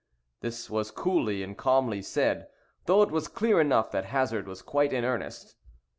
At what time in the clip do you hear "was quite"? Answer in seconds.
4.47-4.93